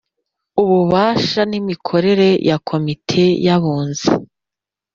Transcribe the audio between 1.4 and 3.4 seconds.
n imikorere bya Komite